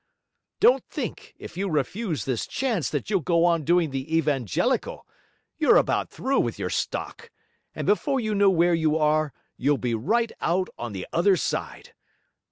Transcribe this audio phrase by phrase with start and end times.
[0.59, 5.05] Don't think, if you refuse this chance, that you'll go on doing the evangelical;
[5.59, 7.29] you're about through with your stock;
[7.75, 11.93] and before you know where you are, you'll be right out on the other side.